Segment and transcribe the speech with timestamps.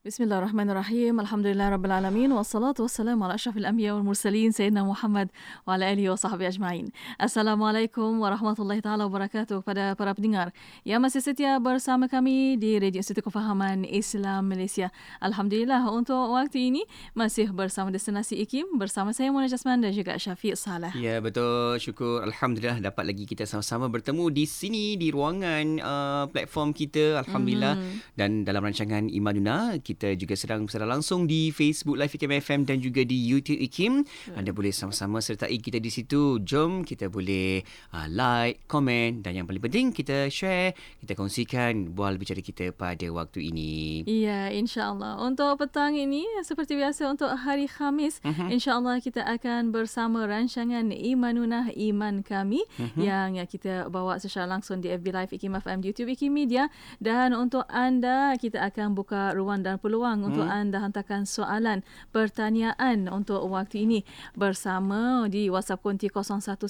[0.00, 1.20] Bismillahirrahmanirrahim.
[1.20, 2.32] Alhamdulillah Rabbil Alamin.
[2.32, 5.28] Wassalatu wassalamu ala ashrafil anbiya wal mursalin Sayyidina Muhammad
[5.68, 6.88] wa ala alihi wa sahbihi ajma'in.
[7.20, 10.56] Assalamualaikum warahmatullahi taala wabarakatuh kepada para pendengar
[10.88, 14.88] yang masih setia bersama kami di Radio Institut Kefahaman Islam Malaysia.
[15.20, 20.56] Alhamdulillah untuk waktu ini masih bersama Destinasi IKIM bersama saya Mona Jasman dan juga Syafiq
[20.56, 20.96] Salah.
[20.96, 21.76] Ya betul.
[21.76, 27.20] Syukur Alhamdulillah dapat lagi kita sama-sama bertemu di sini di ruangan uh, platform kita.
[27.20, 27.76] Alhamdulillah.
[27.76, 28.16] Mm-hmm.
[28.16, 32.78] Dan dalam rancangan Imanuna kita juga sedang secara langsung di Facebook Live IKIM FM dan
[32.78, 34.06] juga di YouTube IKIM.
[34.06, 34.38] Hmm.
[34.38, 36.38] Anda boleh sama-sama sertai kita di situ.
[36.46, 42.14] Jom kita boleh uh, like, komen dan yang paling penting kita share, kita kongsikan bual
[42.14, 44.06] bicara kita pada waktu ini.
[44.06, 45.18] Iya, insya-Allah.
[45.18, 48.46] Untuk petang ini seperti biasa untuk hari Khamis, uh-huh.
[48.46, 53.00] insya-Allah kita akan bersama rancangan Imanunah Iman Kami uh-huh.
[53.00, 56.70] yang kita bawa secara langsung di FB Live IKIM FM YouTube IKIM Media
[57.02, 60.28] dan untuk anda kita akan buka ruang dan peluang hmm.
[60.28, 61.80] untuk anda hantarkan soalan
[62.12, 64.00] pertanyaan untuk waktu ini
[64.36, 66.60] bersama di WhatsApp konti 011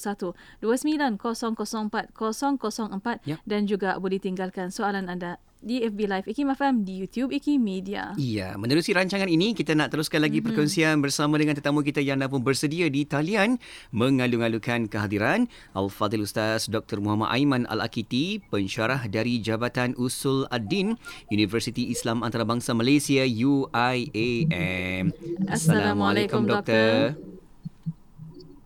[0.62, 3.36] 29 004 004 ya.
[3.44, 8.16] dan juga boleh tinggalkan soalan anda di FB Live Ikim FM di YouTube Ikim Media.
[8.16, 10.56] Iya, menerusi rancangan ini kita nak teruskan lagi mm-hmm.
[10.56, 13.60] perkongsian bersama dengan tetamu kita yang dah pun bersedia di talian
[13.92, 15.44] mengalu-alukan kehadiran
[15.76, 17.04] Al-Fadhil Ustaz Dr.
[17.04, 20.96] Muhammad Aiman Al-Akiti, pensyarah dari Jabatan Usul Ad-Din
[21.28, 25.12] Universiti Islam Antarabangsa Malaysia UIAM.
[25.44, 27.20] Assalamualaikum, Doktor.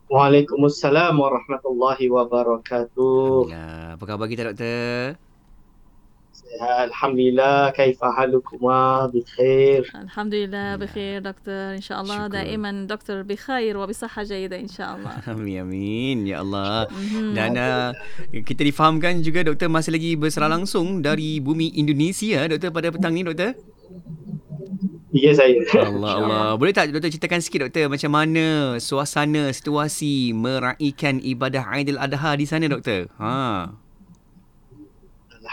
[0.07, 3.51] Waalaikumsalam warahmatullahi wabarakatuh.
[3.99, 5.24] Apa khabar kita, Doktor?
[6.61, 9.83] Alhamdulillah, kaifa halukuma bikhair.
[9.91, 11.75] Alhamdulillah bikhair doktor.
[11.75, 15.19] Insyaallah daiman doktor bikhair wa bisahha jayyida insyaallah.
[15.31, 16.87] Amin amin ya Allah.
[16.87, 17.29] Mm-hmm.
[17.35, 17.89] Dan uh,
[18.31, 23.27] kita difahamkan juga doktor masih lagi berserah langsung dari bumi Indonesia doktor pada petang ni
[23.27, 23.55] doktor.
[25.15, 25.63] Ya saya.
[25.79, 26.47] Allah Allah.
[26.59, 32.43] Boleh tak doktor ceritakan sikit doktor macam mana suasana situasi meraihkan ibadah Aidil Adha di
[32.43, 33.07] sana doktor?
[33.19, 33.84] Ha.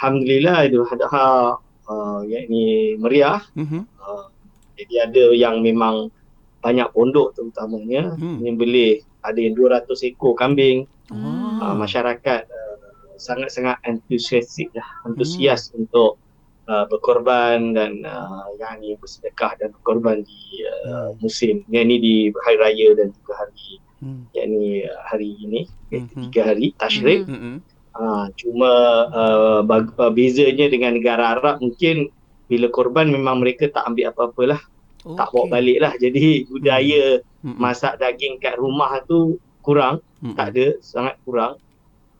[0.02, 3.38] Alhamdulillah Idul Adha uh, yakni meriah.
[3.54, 3.82] Mm-hmm.
[4.02, 4.26] Uh,
[4.74, 6.10] jadi ada yang memang
[6.58, 8.42] banyak pondok terutamanya mm.
[8.42, 10.90] yang boleh ada yang 200 ekor kambing.
[11.14, 11.62] Oh.
[11.62, 12.76] Uh, masyarakat uh,
[13.14, 15.86] sangat-sangat antusiastik lah, antusias mm.
[15.86, 16.18] untuk
[16.66, 20.42] uh, berkorban dan uh, yang ini bersedekah dan berkorban di
[20.90, 21.22] uh, mm.
[21.22, 24.22] musim yang ini di hari raya dan juga hari mm.
[24.34, 25.60] yang ini uh, hari ini
[25.94, 26.22] mm-hmm.
[26.26, 27.22] tiga hari Tashrik.
[27.30, 27.56] Mm-hmm.
[27.92, 28.70] Ha, cuma
[29.12, 32.08] uh, bag- uh, bezanya dengan negara Arab mungkin
[32.48, 34.60] bila korban memang mereka tak ambil apa-apalah.
[35.02, 35.18] Okay.
[35.18, 35.92] Tak bawa balik lah.
[35.98, 37.56] Jadi budaya hmm.
[37.58, 40.04] masak daging kat rumah tu kurang.
[40.20, 40.36] Hmm.
[40.36, 40.66] Tak ada.
[40.80, 41.58] Sangat kurang.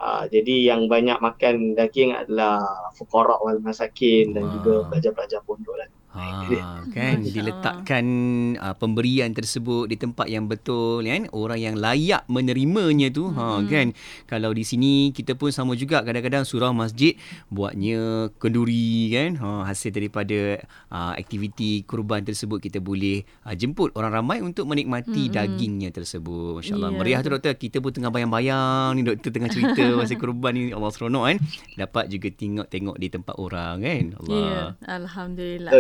[0.03, 2.59] Uh, jadi yang banyak makan daging adalah
[2.99, 5.89] fukarak wal masakin dan juga pelajar-pelajar pondok lah.
[6.13, 7.25] Ha, kan?
[7.25, 8.05] Diletakkan
[8.61, 11.25] uh, pemberian tersebut di tempat yang betul kan?
[11.33, 13.65] Orang yang layak menerimanya tu ha, hmm.
[13.65, 13.87] ha kan?
[14.29, 16.05] Kalau di sini kita pun sama juga.
[16.05, 17.17] Kadang-kadang surau masjid
[17.49, 19.41] buatnya kenduri kan?
[19.41, 20.61] Ha, hasil daripada
[20.93, 25.33] uh, aktiviti kurban tersebut kita boleh uh, jemput orang ramai untuk menikmati hmm.
[25.33, 26.61] dagingnya tersebut.
[26.61, 26.99] Masyaallah yeah.
[27.01, 27.57] meriah tu doktor?
[27.57, 30.77] Kita pun tengah bayang-bayang ni doktor tengah cerita masa kurban ni.
[30.77, 31.37] Allah seronok kan?
[31.81, 34.05] Dapat juga tengok-tengok di tempat orang kan?
[34.21, 34.37] Allah.
[34.37, 34.69] Yeah.
[34.85, 35.73] alhamdulillah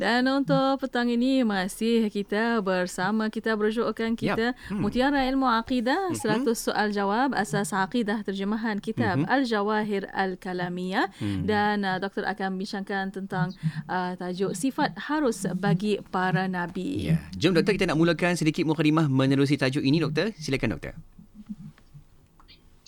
[0.00, 4.72] dan untuk petang ini masih kita bersama kita berjukkan kita yep.
[4.72, 4.80] hmm.
[4.80, 6.48] Mutiara Ilmu Aqidah mm-hmm.
[6.48, 9.28] 100 soal jawab asas aqidah terjemahan kitab mm-hmm.
[9.28, 11.44] Al-Jawahir Al-Kalamiyah mm-hmm.
[11.44, 13.52] dan uh, doktor akan bincangkan tentang
[13.92, 17.12] uh, tajuk sifat harus bagi para nabi.
[17.12, 17.20] Ya.
[17.20, 17.20] Yeah.
[17.36, 20.32] Jom doktor kita nak mulakan sedikit mukadimah menerusi tajuk ini doktor.
[20.40, 20.96] Silakan doktor.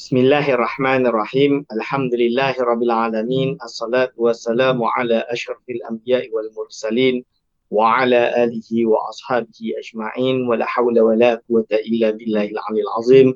[0.01, 7.25] بسم الله الرحمن الرحيم الحمد لله رب العالمين الصلاة والسلام على أشرف الأنبياء والمرسلين
[7.71, 13.33] وعلى آله وأصحابه أجمعين ولا حول ولا قوة إلا بالله العلي العظيم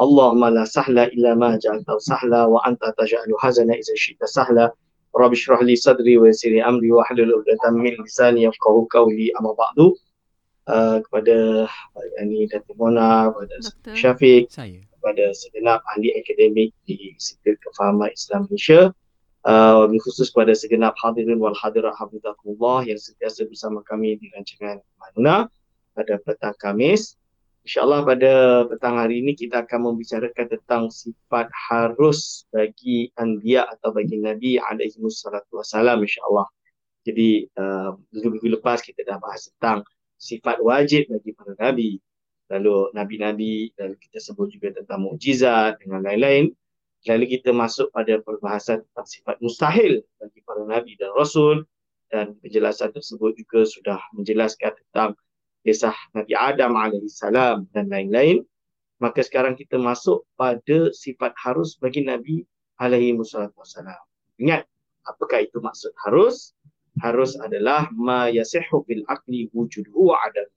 [0.00, 4.74] اللهم لا سهل إلا ما جعلته سهلا وأنت تجعل حزن إذا شئت سهلا
[5.16, 9.94] رب اشرح لي صدري ويسر لي أمري واحلل عقدة من لساني يفقهوا قولي أما بعد
[10.68, 11.68] uh, kepada
[12.20, 13.56] yani Datuk Mona, kepada
[13.96, 18.91] Syafiq, saya Kepada segenap ahli akademik di Institut Kefahaman Islam Malaysia.
[19.47, 25.47] Uh, khusus kepada segenap hadirin wal hadirat hafizakumullah yang sentiasa bersama kami di rancangan Manuna
[25.95, 27.15] pada petang Kamis.
[27.63, 28.33] InsyaAllah pada
[28.67, 34.99] petang hari ini kita akan membicarakan tentang sifat harus bagi anbiya atau bagi Nabi alaihi
[34.99, 36.47] wassalatu wassalam insyaAllah.
[37.07, 39.87] Jadi uh, minggu lepas kita dah bahas tentang
[40.19, 41.95] sifat wajib bagi para Nabi
[42.49, 46.51] lalu nabi-nabi dan kita sebut juga tentang mukjizat dengan lain-lain
[47.07, 51.63] lalu kita masuk pada perbahasan tentang sifat mustahil bagi para nabi dan rasul
[52.09, 55.13] dan penjelasan tersebut juga sudah menjelaskan tentang
[55.61, 58.41] kisah Nabi Adam alaihissalam dan lain-lain
[58.99, 62.43] maka sekarang kita masuk pada sifat harus bagi Nabi
[62.83, 63.99] alaihi wasallam.
[64.39, 64.67] Ingat,
[65.07, 66.51] apakah itu maksud harus?
[66.99, 70.47] Harus adalah ma yasihu bil aqli wujuduhu wa adam.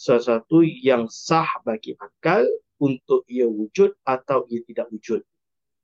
[0.00, 2.48] Sesuatu yang sah bagi akal
[2.80, 5.20] untuk ia wujud atau ia tidak wujud.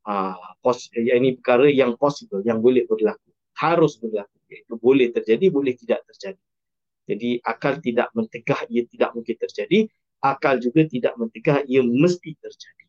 [0.09, 3.29] Ah, pos, ini perkara yang possible, yang boleh berlaku.
[3.61, 4.41] Harus berlaku.
[4.49, 6.41] Itu boleh terjadi, boleh tidak terjadi.
[7.13, 9.79] Jadi akal tidak mentegah, ia tidak mungkin terjadi
[10.21, 12.85] akal juga tidak mencegah ia mesti terjadi.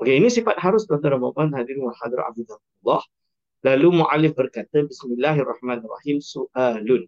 [0.00, 2.32] Okey, ini sifat harus tuan-tuan dan puan hadirin wa hadirat.
[3.60, 7.04] Lalu muallif berkata bismillahirrahmanirrahim su'alun.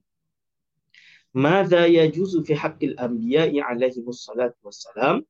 [1.32, 5.24] Mada yajuzu fi haqqil anbiya'i alaihi wassalatu wassalam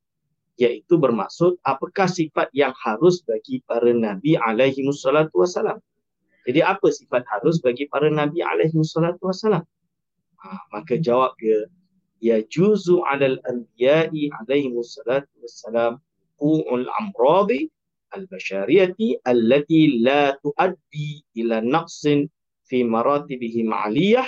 [0.59, 5.79] iaitu bermaksud apakah sifat yang harus bagi para nabi alaihi wassalatu wassalam.
[6.43, 9.63] Jadi apa sifat harus bagi para nabi alaihi wassalatu wassalam?
[10.43, 11.71] Ha, maka jawab dia
[12.19, 16.03] ya juzu alal anbiya'i alaihi wassalatu wassalam
[16.39, 17.71] qul amradi
[18.11, 22.27] al-bashariyati allati la tuaddi ila naqsin
[22.67, 24.27] fi maratibihim 'aliyah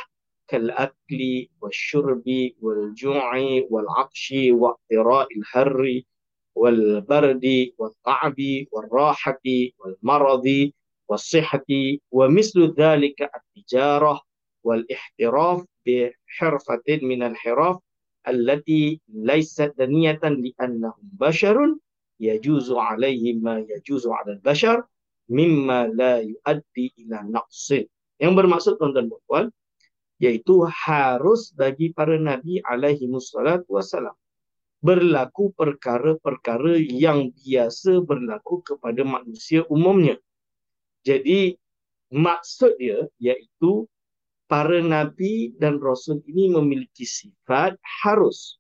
[0.49, 2.25] كالأكل والشرب
[2.61, 3.31] والجوع
[3.70, 6.02] والعطش واقتراء الحر
[6.55, 7.46] والبرد
[7.79, 8.37] والتعب
[8.73, 9.43] والراحة
[9.79, 10.70] والمرض
[11.08, 11.70] والصحة
[12.11, 14.20] ومثل ذلك التجارة
[14.64, 17.79] والاحتراف بحرفة من الحراف
[18.29, 21.76] التي ليست دنية لأنهم بشر
[22.20, 24.85] يجوز عليهم ما يجوز على البشر
[25.29, 27.73] مما لا يؤدي إلى نقص.
[28.23, 29.44] Yang bermaksud tuan-tuan dan puan
[30.25, 34.17] yaitu harus bagi para nabi alaihi wassalatu wassalam.
[34.81, 40.17] Berlaku perkara-perkara yang biasa berlaku kepada manusia umumnya.
[41.05, 41.56] Jadi
[42.09, 43.85] maksud dia iaitu
[44.49, 48.56] para nabi dan rasul ini memiliki sifat harus.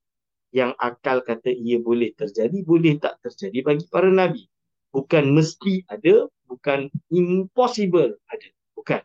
[0.54, 4.44] Yang akal kata ia boleh terjadi boleh tak terjadi bagi para nabi.
[4.92, 8.48] Bukan mesti ada bukan impossible ada.
[8.76, 9.00] Bukan.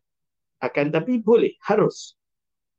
[0.59, 2.18] Akan tapi boleh harus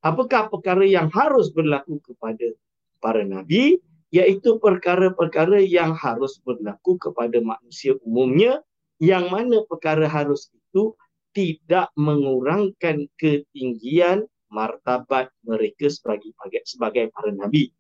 [0.01, 2.57] apakah perkara yang harus berlaku kepada
[3.01, 3.81] para nabi
[4.11, 8.61] iaitu perkara-perkara yang harus berlaku kepada manusia umumnya
[9.01, 10.93] yang mana perkara harus itu
[11.31, 16.35] tidak mengurangkan ketinggian martabat mereka sebagai
[16.67, 17.71] sebagai para nabi.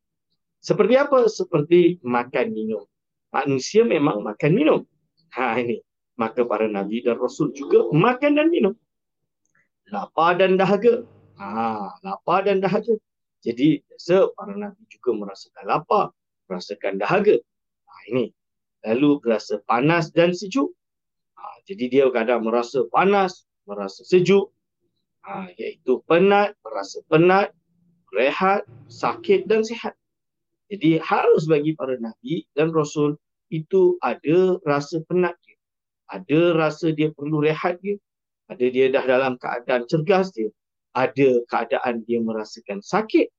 [0.62, 1.26] Seperti apa?
[1.26, 2.86] Seperti makan minum.
[3.34, 4.80] Manusia memang makan minum.
[5.34, 5.82] Ha ini.
[6.14, 8.74] Maka para nabi dan rasul juga makan dan minum.
[9.90, 11.02] Lapar dan dahaga.
[11.40, 12.92] Ha, lapar dan dahaga.
[13.40, 16.12] Jadi biasa para nabi juga merasakan lapar,
[16.52, 17.40] merasakan dahaga.
[17.88, 18.28] Ha ini.
[18.84, 20.68] Lalu rasa panas dan sejuk.
[21.40, 24.52] Ha, jadi dia kadang merasa panas, merasa sejuk,
[25.24, 27.56] ha, iaitu penat, merasa penat,
[28.12, 29.96] rehat, sakit dan sihat.
[30.68, 33.16] Jadi harus bagi para Nabi dan Rasul
[33.48, 35.58] itu ada rasa penat dia.
[36.12, 37.96] Ada rasa dia perlu rehat dia.
[38.52, 40.52] Ada dia dah dalam keadaan cergas dia.
[40.96, 43.30] Ada keadaan dia merasakan sakit.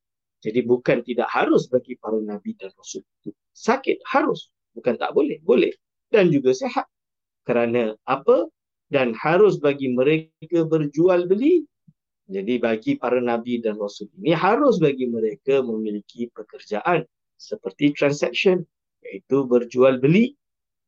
[0.42, 3.36] Jadi bukan tidak harus bagi para Nabi dan Rasul itu.
[3.54, 4.50] Sakit harus.
[4.74, 5.38] Bukan tak boleh.
[5.44, 5.76] Boleh.
[6.10, 6.88] Dan juga sehat.
[7.46, 8.50] Kerana apa?
[8.92, 11.64] dan harus bagi mereka berjual beli.
[12.32, 17.04] Jadi bagi para nabi dan rasul ini harus bagi mereka memiliki pekerjaan
[17.36, 18.64] seperti transaction
[19.04, 20.36] iaitu berjual beli.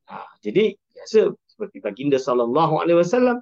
[0.07, 3.39] Ha, jadi biasa seperti baginda wasallam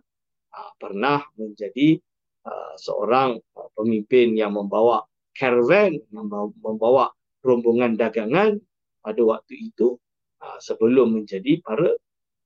[0.54, 2.02] ha, pernah menjadi
[2.46, 5.06] uh, seorang uh, pemimpin yang membawa
[5.36, 7.06] caravan membawa, membawa
[7.42, 8.60] rombongan dagangan
[9.02, 9.98] pada waktu itu
[10.42, 11.96] uh, sebelum menjadi para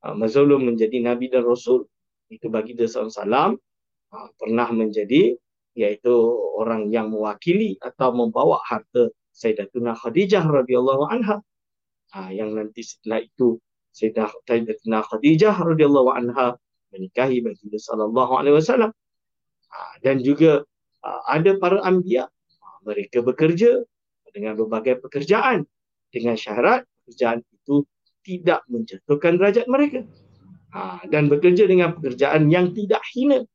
[0.06, 1.88] uh, sebelum menjadi nabi dan rasul.
[2.26, 3.54] Itu bagi dia salam
[4.12, 5.38] uh, pernah menjadi
[5.76, 6.16] iaitu
[6.56, 11.44] orang yang mewakili atau membawa harta Sayyidatuna Khadijah radhiyallahu anha.
[12.16, 13.60] Uh, yang nanti setelah itu
[13.92, 16.56] Sayyidatuna Khadijah radhiyallahu anha
[16.96, 18.96] menikahi baginda sallallahu alaihi wasallam
[20.04, 20.64] dan juga
[21.04, 23.82] uh, ada para anbiya uh, mereka bekerja
[24.36, 25.64] dengan berbagai pekerjaan
[26.12, 27.88] dengan syarat pekerjaan itu
[28.26, 30.02] tidak menjatuhkan derajat mereka
[30.76, 33.46] ha, dan bekerja dengan pekerjaan yang tidak hina.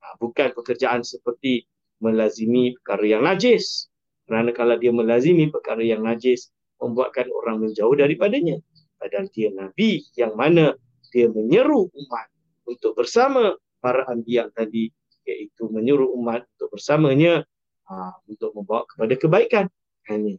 [0.00, 1.68] Ha, bukan pekerjaan seperti
[2.00, 3.92] melazimi perkara yang najis.
[4.24, 6.48] Kerana kalau dia melazimi perkara yang najis,
[6.80, 8.56] membuatkan orang menjauh daripadanya.
[8.96, 10.72] Padahal dia Nabi yang mana
[11.12, 12.26] dia menyeru umat
[12.64, 13.52] untuk bersama
[13.84, 14.88] para anbiya tadi
[15.24, 17.44] iaitu menyuruh umat untuk bersamanya
[17.88, 19.66] ha, untuk membawa kepada kebaikan.
[20.08, 20.36] Ini.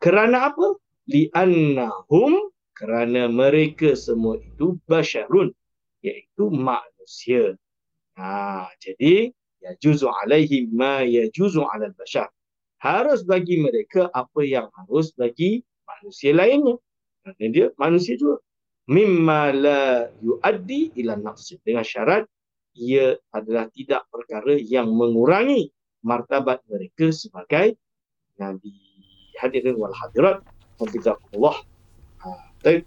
[0.00, 0.76] Kerana apa?
[1.08, 5.48] Li'annahum kerana mereka semua itu basyarun
[6.04, 7.56] iaitu manusia.
[8.20, 9.32] Ha, jadi
[9.64, 12.28] yajuzu alaihim ma yajuzu alal bashar.
[12.76, 16.76] Harus bagi mereka apa yang harus bagi manusia lainnya.
[17.40, 18.44] Dan dia manusia juga.
[18.86, 21.58] Mimma la yuaddi ila nafsi.
[21.64, 22.28] Dengan syarat
[22.76, 25.72] ia adalah tidak perkara yang mengurangi
[26.04, 27.74] martabat mereka sebagai
[28.36, 28.72] Nabi.
[29.40, 30.44] Hadirin wal hadirat.
[30.80, 31.56] Alhamdulillah.
[32.60, 32.84] Baik.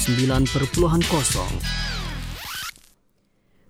[0.09, 1.78] 89.0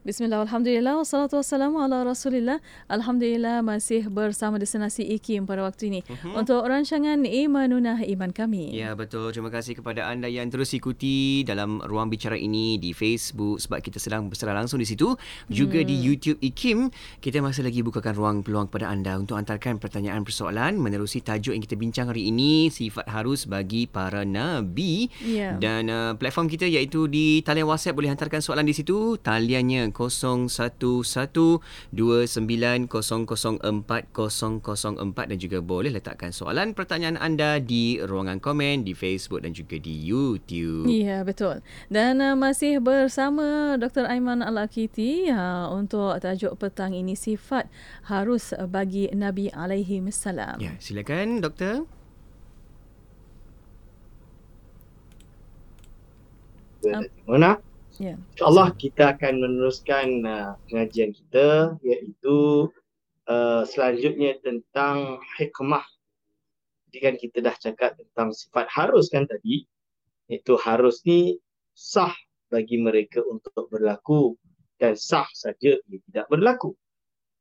[0.08, 2.64] Bismillah, Alhamdulillah, wassalatu wassalamu ala rasulillah.
[2.88, 6.00] Alhamdulillah masih bersama destinasi IKIM pada waktu ini.
[6.08, 6.40] Uh-huh.
[6.40, 8.72] Untuk rancangan Imanunah Iman Kami.
[8.72, 9.28] Ya, betul.
[9.36, 14.00] Terima kasih kepada anda yang terus ikuti dalam ruang bicara ini di Facebook sebab kita
[14.00, 15.12] sedang bersecara langsung di situ.
[15.52, 15.88] Juga hmm.
[15.92, 16.88] di YouTube IKIM.
[17.20, 21.60] Kita masih lagi bukakan ruang peluang kepada anda untuk hantarkan pertanyaan persoalan menerusi tajuk yang
[21.60, 25.12] kita bincang hari ini, sifat harus bagi para Nabi.
[25.20, 25.60] Yeah.
[25.60, 29.20] Dan uh, platform kita iaitu di talian WhatsApp boleh hantarkan soalan di situ.
[29.20, 29.97] Taliannya
[35.28, 40.06] dan juga boleh letakkan soalan pertanyaan anda di ruangan komen di Facebook dan juga di
[40.06, 40.86] YouTube.
[40.86, 41.60] Ya, betul.
[41.90, 44.06] Dan uh, masih bersama Dr.
[44.06, 47.66] Aiman Al-Akiti uh, untuk tajuk petang ini sifat
[48.06, 50.62] harus bagi Nabi alaihi salam.
[50.62, 51.84] Ya, silakan doktor.
[57.26, 57.67] Mana?
[57.98, 58.14] Ya.
[58.14, 62.70] InsyaAllah kita akan meneruskan uh, pengajian kita iaitu
[63.26, 65.82] uh, selanjutnya tentang hikmah.
[66.88, 69.66] Jadi kan kita dah cakap tentang sifat harus kan tadi.
[70.30, 71.42] Itu harus ni
[71.74, 72.14] sah
[72.54, 74.38] bagi mereka untuk berlaku
[74.78, 76.78] dan sah saja ia tidak berlaku.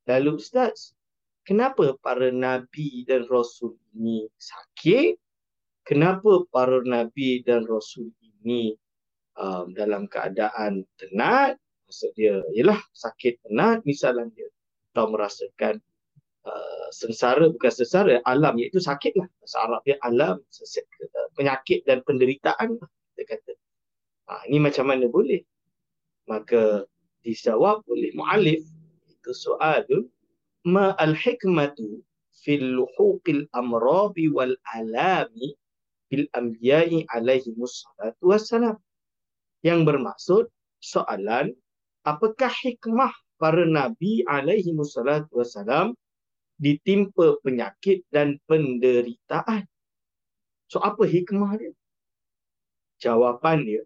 [0.09, 0.97] Lalu Ustaz,
[1.45, 5.21] kenapa para Nabi dan Rasul ini sakit?
[5.85, 8.09] Kenapa para Nabi dan Rasul
[8.41, 8.73] ini
[9.37, 11.55] um, dalam keadaan tenat
[11.87, 14.49] maksud dia ialah sakit tenat misalnya dia
[14.91, 15.79] atau merasakan
[16.43, 20.41] uh, sengsara bukan sengsara alam iaitu sakitlah bahasa Arab dia alam
[21.37, 23.53] penyakit dan penderitaan lah, kita kata.
[24.27, 25.45] Ha, ini macam mana boleh?
[26.25, 26.89] Maka
[27.21, 28.65] dijawab oleh muallif
[29.07, 29.85] itu soal
[30.65, 32.01] ma al hikmatu
[32.33, 35.55] fil luhuqil amrabi wal alami
[36.11, 37.55] bil anbiya'i alaihi
[38.19, 38.75] wassalam
[39.65, 40.49] yang bermaksud
[40.81, 41.53] soalan
[42.05, 45.93] apakah hikmah para nabi alaihi wassalatu wassalam
[46.57, 49.69] ditimpa penyakit dan penderitaan.
[50.67, 51.73] So apa hikmah dia?
[52.97, 53.83] Jawapan dia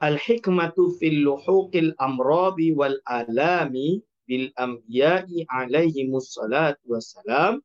[0.00, 7.60] Al-hikmatu fil luhuqil amrabi wal alami bil anbiya'i alaihi wassalatu wassalam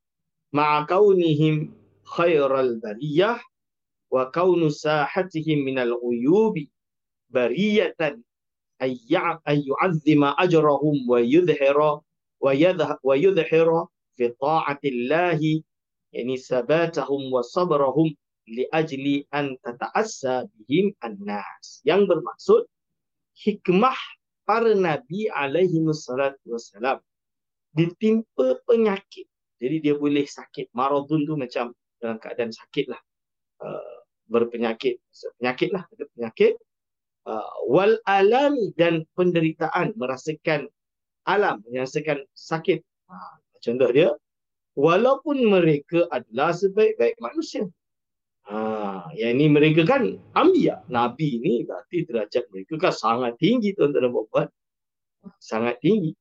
[0.52, 1.72] ma'a kaunihim
[2.04, 3.40] khairal bariyah
[4.10, 6.70] wa kaunu sahatihim min al-uyubi
[7.32, 8.22] bariyatan
[8.78, 8.94] ay
[9.66, 12.02] yu'azzima ajrahum wa yudhhira
[12.40, 13.80] wa yudhhira
[14.14, 15.40] fi ta'ati Allah
[16.12, 18.14] yani sabatahum wa sabrahum
[18.46, 21.82] li ajli an tata'assa bihim an-nas.
[21.82, 22.62] Yang bermaksud
[23.42, 23.98] hikmah
[24.46, 27.02] para nabi alaihi wassalatu wassalam
[27.74, 29.26] ditimpa penyakit.
[29.58, 30.70] Jadi dia boleh sakit.
[30.76, 33.00] Maradun tu macam dalam keadaan sakit lah
[33.64, 33.95] uh,
[34.30, 34.98] berpenyakit
[35.38, 35.84] penyakit lah
[36.16, 36.54] penyakit
[37.26, 40.70] uh, wal alami dan penderitaan merasakan
[41.26, 44.10] alam merasakan sakit uh, contoh dia
[44.76, 47.66] walaupun mereka adalah sebaik-baik manusia
[48.46, 54.06] Ha, yang ini mereka kan ambil Nabi ni berarti derajat mereka kan sangat tinggi tuan-tuan
[54.06, 54.48] dan puan
[55.42, 56.14] Sangat tinggi.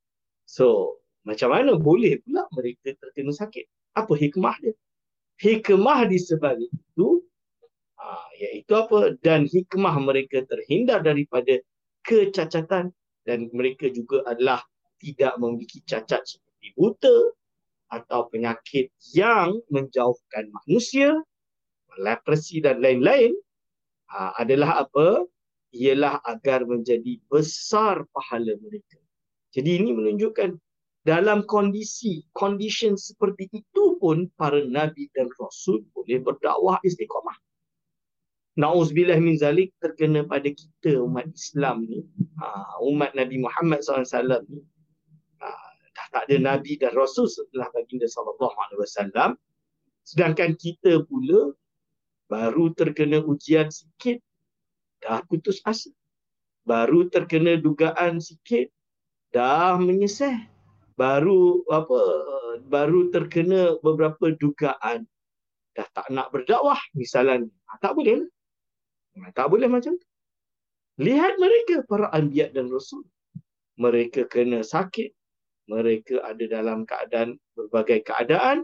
[0.49, 3.65] So, macam mana boleh pula mereka terkena sakit?
[3.93, 4.73] Apa hikmah dia?
[5.37, 7.21] Hikmah di sebalik itu
[8.05, 9.17] Ha, iaitu apa?
[9.25, 11.57] Dan hikmah mereka terhindar daripada
[12.05, 12.93] kecacatan
[13.25, 14.61] dan mereka juga adalah
[15.01, 17.33] tidak memiliki cacat seperti buta
[17.89, 21.17] atau penyakit yang menjauhkan manusia,
[21.97, 23.33] leprosy dan lain-lain
[24.13, 25.25] ha, adalah apa?
[25.73, 29.01] Ialah agar menjadi besar pahala mereka.
[29.49, 30.53] Jadi ini menunjukkan
[31.05, 37.37] dalam kondisi, condition seperti itu pun para Nabi dan Rasul boleh berdakwah istiqamah.
[38.55, 42.07] Nauzubillah min zalik terkena pada kita umat Islam ni,
[42.39, 44.63] ha, umat Nabi Muhammad SAW ni,
[45.43, 45.47] ha,
[45.91, 49.35] dah tak ada Nabi dan Rasul setelah baginda wasallam.
[50.07, 51.51] Sedangkan kita pula
[52.31, 54.23] baru terkena ujian sikit,
[55.03, 55.91] dah putus asa.
[56.63, 58.71] Baru terkena dugaan sikit,
[59.35, 60.47] dah menyesal.
[60.95, 61.99] Baru apa
[62.71, 65.03] baru terkena beberapa dugaan
[65.75, 68.31] dah tak nak berdakwah misalnya ha, tak boleh lah.
[69.15, 70.07] Tak boleh macam tu.
[70.99, 73.03] Lihat mereka para anbiya dan rasul.
[73.79, 75.11] Mereka kena sakit.
[75.71, 78.63] Mereka ada dalam keadaan berbagai keadaan.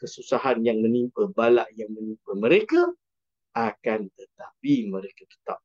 [0.00, 2.80] Kesusahan yang menimpa, balak yang menimpa mereka.
[3.52, 5.58] Akan tetapi mereka tetap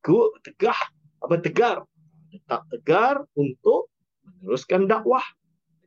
[0.00, 0.80] teguh, tegah,
[1.20, 1.76] apa tegar.
[2.32, 3.92] Tetap tegar untuk
[4.24, 5.24] meneruskan dakwah.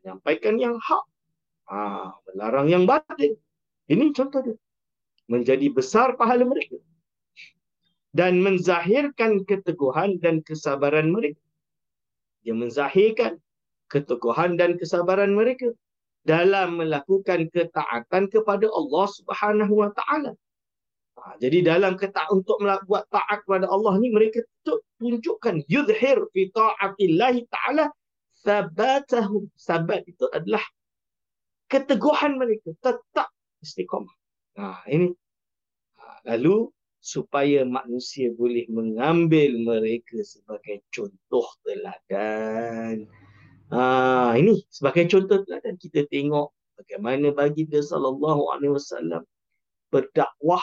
[0.01, 1.05] Menyampaikan yang hak.
[1.67, 1.77] Ha,
[2.29, 3.37] melarang yang batin.
[3.89, 4.57] Ini contoh dia.
[5.27, 6.77] Menjadi besar pahala mereka
[8.17, 11.37] dan menzahirkan keteguhan dan kesabaran mereka.
[12.41, 13.37] Dia menzahirkan
[13.93, 15.69] keteguhan dan kesabaran mereka
[16.25, 20.33] dalam melakukan ketaatan kepada Allah Subhanahu Wa Taala.
[21.17, 22.57] Ha, jadi dalam ketaatan untuk
[22.89, 24.41] buat taat kepada Allah ni mereka
[25.01, 27.89] tunjukkan yudhir fi taatillahi taala
[28.37, 29.49] sabatahum.
[29.57, 30.61] Sabat itu adalah
[31.69, 33.33] keteguhan mereka tetap
[33.65, 34.13] istiqamah.
[34.61, 35.09] Ha, ini.
[35.97, 36.69] Ha, lalu
[37.07, 43.07] supaya manusia boleh mengambil mereka sebagai contoh teladan.
[43.71, 49.23] Ha, ini sebagai contoh teladan kita tengok bagaimana baginda sallallahu alaihi wasallam
[49.87, 50.59] berdakwah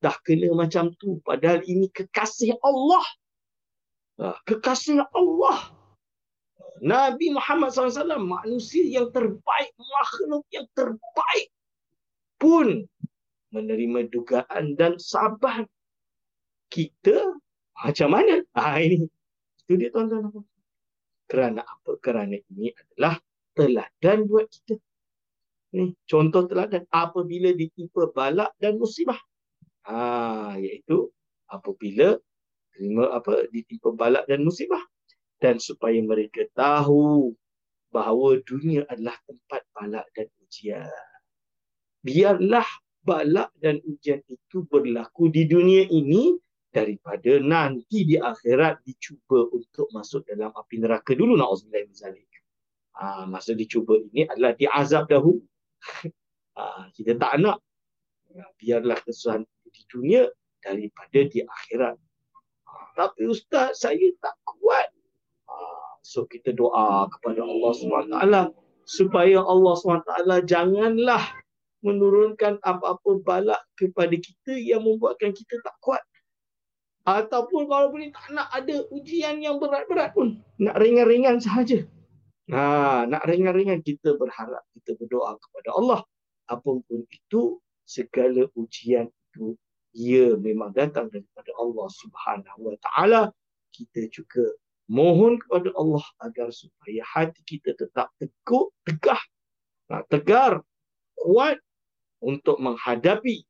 [0.00, 3.04] dah kena macam tu padahal ini kekasih Allah.
[4.24, 5.76] Ha, kekasih Allah.
[6.80, 11.50] Nabi Muhammad SAW manusia yang terbaik, makhluk yang terbaik
[12.38, 12.86] pun
[13.52, 15.64] menerima dugaan dan sabar.
[16.68, 17.16] Kita
[17.78, 18.44] macam mana?
[18.56, 19.08] Ha, ini.
[19.64, 20.44] Itu dia tuan-tuan.
[21.28, 21.96] Kerana apa?
[22.00, 23.20] Kerana ini adalah
[23.56, 24.76] teladan buat kita.
[25.76, 29.20] Ni contoh teladan apabila ditimpa balak dan musibah.
[29.88, 31.08] Ha, iaitu
[31.48, 32.16] apabila
[32.72, 34.80] terima apa ditimpa balak dan musibah
[35.40, 37.32] dan supaya mereka tahu
[37.88, 40.88] bahawa dunia adalah tempat balak dan ujian.
[42.04, 42.68] Biarlah
[43.08, 46.36] balak dan ujian itu berlaku di dunia ini
[46.68, 52.28] daripada nanti di akhirat dicuba untuk masuk dalam api neraka dulu na'udzubillah min zalik.
[53.00, 55.40] Ha, masa dicuba ini adalah diazab dahulu.
[56.52, 57.64] Ha, kita tak nak.
[58.60, 60.28] Biarlah kesusahan di dunia
[60.60, 61.96] daripada di akhirat.
[62.68, 64.92] Ha, tapi Ustaz, saya tak kuat
[66.08, 68.16] So kita doa kepada Allah SWT
[68.88, 71.20] supaya Allah SWT janganlah
[71.82, 76.02] menurunkan apa-apa balak kepada kita yang membuatkan kita tak kuat.
[77.08, 80.44] Ataupun kalau boleh tak nak ada ujian yang berat-berat pun.
[80.60, 81.86] Nak ringan-ringan sahaja.
[82.52, 86.00] Ha, nak ringan-ringan kita berharap, kita berdoa kepada Allah.
[86.48, 89.56] Apapun itu, segala ujian itu,
[89.96, 93.22] ia memang datang daripada Allah Subhanahu Wa Taala.
[93.72, 94.44] Kita juga
[94.88, 99.20] mohon kepada Allah agar supaya hati kita tetap teguh, tegah,
[100.08, 100.64] tegar,
[101.16, 101.60] kuat
[102.22, 103.44] untuk menghadapi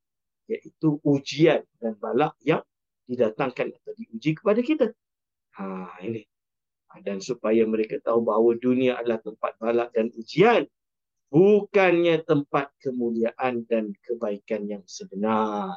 [0.49, 2.65] iaitu ujian dan balak yang
[3.09, 4.87] didatangkan atau diuji kepada kita.
[5.61, 6.25] Ha, ini.
[6.89, 10.65] Ha, dan supaya mereka tahu bahawa dunia adalah tempat balak dan ujian.
[11.29, 15.77] Bukannya tempat kemuliaan dan kebaikan yang sebenar.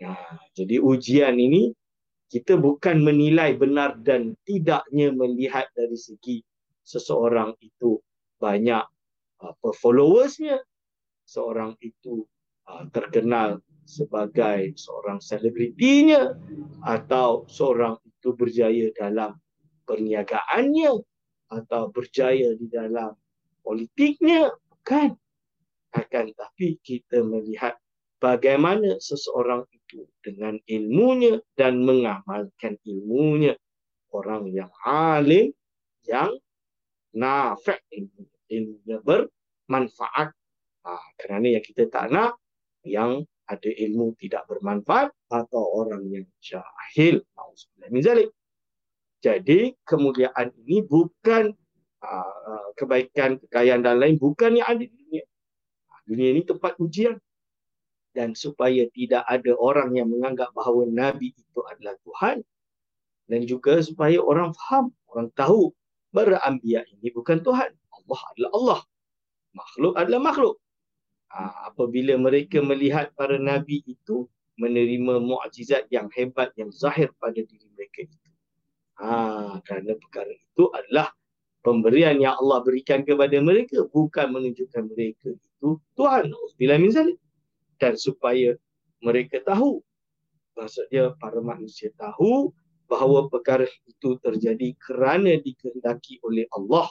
[0.00, 0.12] Ha,
[0.56, 1.72] jadi ujian ini
[2.32, 6.40] kita bukan menilai benar dan tidaknya melihat dari segi
[6.84, 8.00] seseorang itu
[8.40, 8.84] banyak
[9.40, 10.60] apa followersnya
[11.24, 12.24] seorang itu
[12.68, 16.32] uh, terkenal sebagai seorang selebritinya
[16.84, 19.36] atau seorang itu berjaya dalam
[19.84, 21.04] perniagaannya
[21.52, 23.12] atau berjaya di dalam
[23.60, 25.12] politiknya bukan
[25.94, 27.76] akan tapi kita melihat
[28.24, 33.52] bagaimana seseorang itu dengan ilmunya dan mengamalkan ilmunya.
[34.14, 35.50] Orang yang alim,
[36.06, 36.32] yang
[37.10, 37.82] nafek
[38.48, 40.32] ilmunya, bermanfaat.
[40.84, 42.36] Ha, kerana yang kita tak nak,
[42.84, 47.20] yang ada ilmu tidak bermanfaat atau orang yang jahil.
[49.24, 51.52] Jadi kemuliaan ini bukan
[52.04, 55.24] uh, kebaikan, kekayaan dan lain bukan yang ada di dunia.
[56.04, 57.16] Dunia ini tempat ujian
[58.12, 62.44] dan supaya tidak ada orang yang menganggap bahawa Nabi itu adalah Tuhan
[63.32, 65.72] dan juga supaya orang faham, orang tahu
[66.12, 67.72] bahawa Anbiya ini bukan Tuhan.
[67.72, 68.80] Allah adalah Allah.
[69.56, 70.54] Makhluk adalah makhluk.
[71.32, 77.66] Ha, apabila mereka melihat para Nabi itu menerima mukjizat yang hebat, yang zahir pada diri
[77.74, 78.28] mereka itu.
[79.02, 81.10] Ha, kerana perkara itu adalah
[81.66, 86.30] pemberian yang Allah berikan kepada mereka bukan menunjukkan mereka itu Tuhan.
[86.54, 87.18] Bila misalnya
[87.82, 88.54] dan supaya
[89.02, 89.82] mereka tahu
[90.54, 92.54] maksudnya para manusia tahu
[92.86, 96.86] bahawa perkara itu terjadi kerana dikehendaki oleh Allah.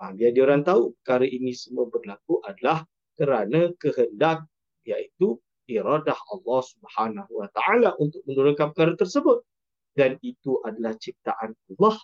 [0.00, 2.82] Ha, biar dia orang tahu perkara ini semua berlaku adalah
[3.18, 4.46] kerana kehendak
[4.86, 5.38] iaitu
[5.70, 9.46] iradah Allah Subhanahu Wa Taala untuk menurunkan perkara tersebut
[9.94, 11.96] dan itu adalah ciptaan Allah.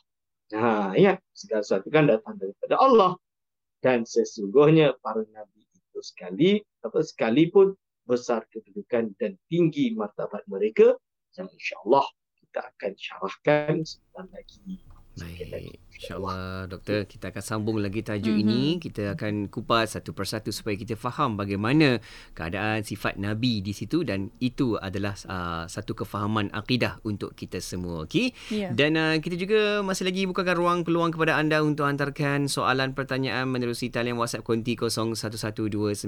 [0.54, 3.18] Nah, ya, segala sesuatu kan datang daripada Allah
[3.82, 7.74] dan sesungguhnya para nabi itu sekali apa sekalipun
[8.06, 10.94] besar kedudukan dan tinggi martabat mereka
[11.34, 12.06] yang insyaAllah
[12.38, 14.78] kita akan syarahkan sebentar lagi.
[15.18, 15.80] Baik.
[15.96, 18.52] InsyaAllah doktor kita akan sambung lagi tajuk mm-hmm.
[18.52, 18.76] ini.
[18.76, 21.98] Kita akan kupas satu persatu supaya kita faham bagaimana
[22.36, 28.04] keadaan sifat Nabi di situ dan itu adalah uh, satu kefahaman akidah untuk kita semua.
[28.04, 28.36] Okay?
[28.52, 28.76] Yeah.
[28.76, 33.48] Dan uh, kita juga masih lagi bukakan ruang peluang kepada anda untuk hantarkan soalan pertanyaan
[33.48, 36.04] menerusi talian WhatsApp konti 011290040004.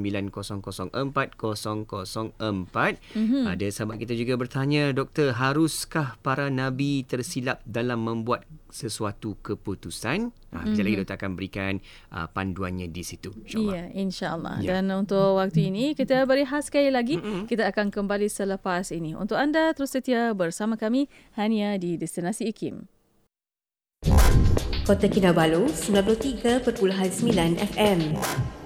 [3.16, 3.44] Mm-hmm.
[3.48, 9.77] Ada sahabat kita juga bertanya, Doktor, haruskah para Nabi tersilap dalam membuat sesuatu keputusan?
[9.78, 10.34] Keputusan.
[10.50, 11.72] Ha, kejap lagi doktor akan berikan
[12.10, 13.30] uh, panduannya di situ.
[13.30, 13.74] InsyaAllah.
[13.78, 14.56] Ya, insyaAllah.
[14.58, 14.68] Ya.
[14.74, 17.22] Dan untuk waktu ini, kita berehat sekali lagi.
[17.22, 17.46] Mm-hmm.
[17.46, 19.14] Kita akan kembali selepas ini.
[19.14, 21.06] Untuk anda, terus setia bersama kami
[21.38, 22.90] hanya di Destinasi IKIM.
[24.82, 26.74] Kota Kinabalu 93.9
[27.62, 28.57] FM.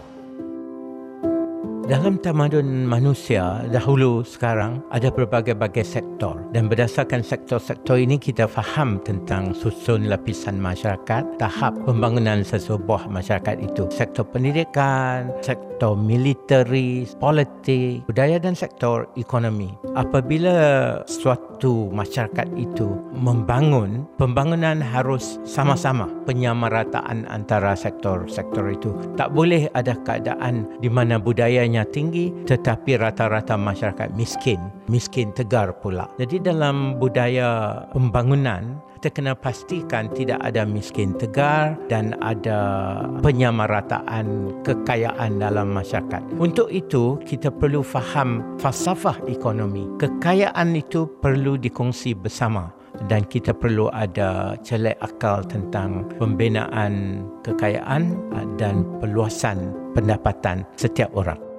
[1.93, 9.53] Dalam tamadun manusia dahulu sekarang ada berbagai-bagai sektor dan berdasarkan sektor-sektor ini kita faham tentang
[9.53, 13.93] susun lapisan masyarakat, tahap pembangunan sesebuah masyarakat itu.
[13.93, 19.77] Sektor pendidikan, sektor militeri, politik, budaya dan sektor ekonomi.
[19.93, 28.97] Apabila suatu masyarakat itu membangun, pembangunan harus sama-sama penyamarataan antara sektor-sektor itu.
[29.21, 34.59] Tak boleh ada keadaan di mana budayanya tinggi tetapi rata-rata masyarakat miskin,
[34.91, 36.09] miskin tegar pula.
[36.19, 45.43] Jadi dalam budaya pembangunan kita kena pastikan tidak ada miskin tegar dan ada penyamarataan kekayaan
[45.43, 46.23] dalam masyarakat.
[46.39, 49.91] Untuk itu, kita perlu faham falsafah ekonomi.
[49.99, 52.71] Kekayaan itu perlu dikongsi bersama
[53.11, 58.15] dan kita perlu ada celek akal tentang pembinaan kekayaan
[58.55, 61.52] dan perluasan pendapatan setiap orang.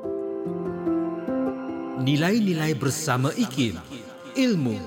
[1.94, 3.78] Nilai-nilai bersama IKIM
[4.34, 4.82] Ilmu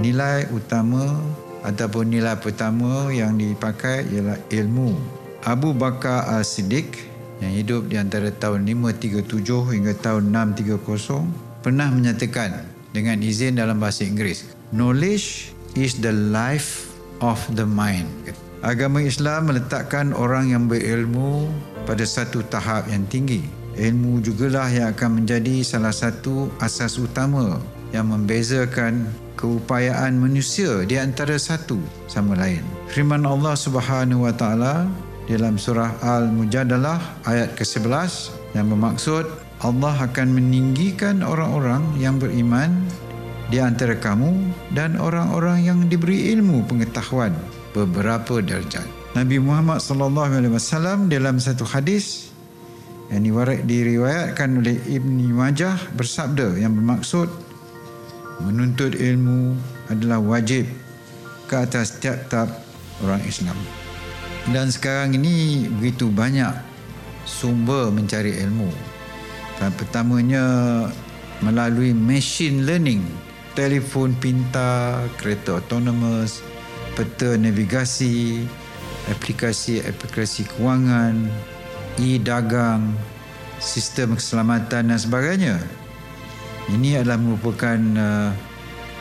[0.00, 1.20] Nilai utama
[1.60, 4.96] ataupun nilai pertama yang dipakai ialah ilmu.
[5.44, 7.04] Abu Bakar As-Siddiq
[7.44, 10.80] yang hidup di antara tahun 537 hingga tahun 630
[11.60, 12.64] pernah menyatakan
[12.96, 16.88] dengan izin dalam bahasa Inggeris, knowledge is the life
[17.20, 18.08] of the mind.
[18.64, 21.52] Agama Islam meletakkan orang yang berilmu
[21.84, 23.59] pada satu tahap yang tinggi.
[23.80, 27.56] Ilmu jugalah yang akan menjadi salah satu asas utama
[27.96, 29.08] yang membezakan
[29.40, 32.60] keupayaan manusia di antara satu sama lain.
[32.92, 34.84] Firman Allah Subhanahu wa taala
[35.24, 39.24] dalam surah Al-Mujadalah ayat ke-11 yang bermaksud
[39.64, 42.84] Allah akan meninggikan orang-orang yang beriman
[43.48, 44.44] di antara kamu
[44.76, 47.32] dan orang-orang yang diberi ilmu pengetahuan
[47.72, 48.84] beberapa darjat.
[49.16, 52.29] Nabi Muhammad sallallahu alaihi wasallam dalam satu hadis
[53.10, 53.26] yang
[53.66, 57.26] diriwayatkan oleh Ibni Majah bersabda yang bermaksud
[58.46, 59.58] menuntut ilmu
[59.90, 60.64] adalah wajib
[61.50, 62.46] ke atas tiap-tiap
[63.02, 63.58] orang Islam.
[64.54, 66.54] Dan sekarang ini begitu banyak
[67.26, 68.70] sumber mencari ilmu.
[69.60, 70.44] Dan pertamanya
[71.44, 73.04] melalui machine learning,
[73.52, 76.40] telefon pintar, kereta autonomous,
[76.96, 78.46] peta navigasi,
[79.12, 81.28] aplikasi-aplikasi kewangan,
[81.98, 82.94] e-dagang,
[83.58, 85.56] sistem keselamatan dan sebagainya.
[86.70, 88.30] Ini adalah merupakan uh,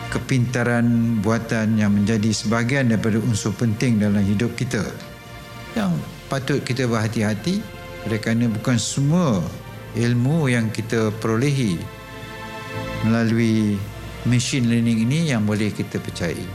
[0.09, 4.81] kepintaran buatan yang menjadi sebahagian daripada unsur penting dalam hidup kita.
[5.77, 7.61] Yang patut kita berhati-hati
[8.09, 9.43] kerana bukan semua
[9.93, 11.77] ilmu yang kita perolehi
[13.05, 13.77] melalui
[14.25, 16.47] machine learning ini yang boleh kita percayai.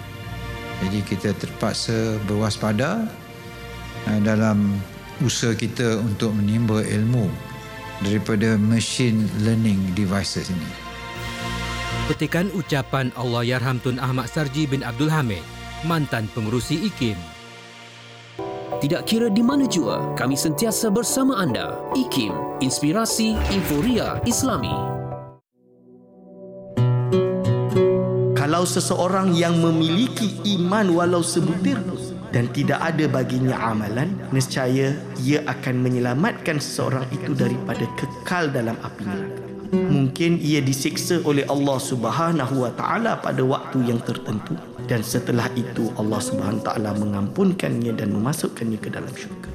[0.83, 3.07] Jadi kita terpaksa berwaspada
[4.11, 4.83] uh, dalam
[5.23, 7.31] usaha kita untuk menimba ilmu
[8.03, 10.71] daripada machine learning devices ini.
[12.05, 15.41] Petikan ucapan Allahyarham Tun Ahmad Sarji bin Abdul Hamid
[15.89, 17.17] Mantan pengurusi IKIM
[18.85, 21.81] Tidak kira di mana jua, kami sentiasa bersama anda.
[21.97, 24.77] IKIM, Inspirasi Inforia Islami.
[28.37, 31.81] Kalau seseorang yang memiliki iman walau sebutir
[32.35, 34.91] dan tidak ada baginya amalan, nescaya
[35.23, 39.43] ia akan menyelamatkan seseorang itu daripada kekal dalam api neraka.
[39.75, 44.59] Mungkin ia disiksa oleh Allah Subhanahu wa taala pada waktu yang tertentu
[44.91, 49.51] dan setelah itu Allah Subhanahu wa taala mengampunkannya dan memasukkannya ke dalam syurga.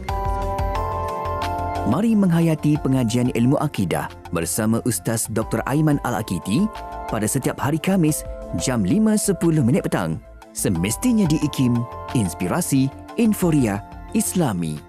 [1.87, 5.63] Mari menghayati pengajian ilmu akidah bersama Ustaz Dr.
[5.65, 6.69] Aiman Al-Akiti
[7.09, 8.21] pada setiap hari Kamis
[8.61, 10.28] jam 5.10 minit petang.
[10.51, 11.77] Semestinya di IKIM,
[12.17, 12.89] Inspirasi
[13.21, 13.77] Inforia
[14.17, 14.88] Islami.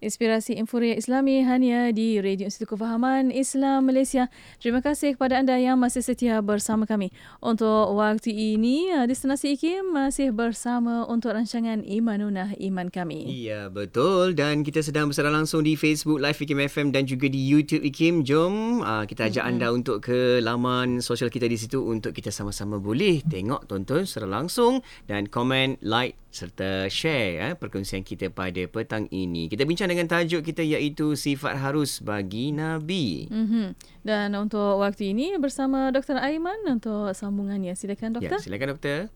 [0.00, 4.32] Inspirasi Inforia Islami hanya di Radio Institut Kefahaman Islam Malaysia.
[4.56, 7.12] Terima kasih kepada anda yang masih setia bersama kami.
[7.44, 13.28] Untuk waktu ini, uh, Destinasi IKIM masih bersama untuk rancangan Imanunah Iman kami.
[13.28, 14.32] Ya, betul.
[14.32, 18.24] Dan kita sedang bersiaran langsung di Facebook Live IKIM FM dan juga di YouTube IKIM.
[18.24, 19.60] Jom uh, kita ajak mm-hmm.
[19.60, 24.40] anda untuk ke laman sosial kita di situ untuk kita sama-sama boleh tengok, tonton secara
[24.40, 29.50] langsung dan komen, like serta share eh, perkongsian kita pada petang ini.
[29.50, 33.26] Kita bincang dengan tajuk kita iaitu sifat harus bagi Nabi.
[33.26, 33.66] Mm-hmm.
[34.06, 36.22] Dan untuk waktu ini bersama Dr.
[36.22, 37.74] Aiman untuk sambungannya.
[37.74, 38.38] Silakan doktor.
[38.38, 39.10] Ya, silakan doktor.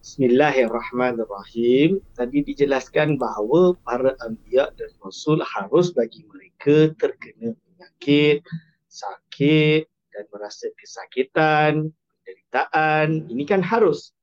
[0.00, 2.00] Bismillahirrahmanirrahim.
[2.16, 8.40] Tadi dijelaskan bahawa para anbiya dan rasul harus bagi mereka terkena penyakit,
[8.88, 13.28] sakit dan merasa kesakitan, penderitaan.
[13.28, 14.16] Ini kan harus.